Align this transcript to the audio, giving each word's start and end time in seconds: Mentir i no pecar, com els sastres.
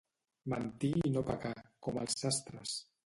Mentir 0.53 0.89
i 1.09 1.13
no 1.17 1.23
pecar, 1.27 1.53
com 1.89 2.01
els 2.05 2.17
sastres. 2.25 2.75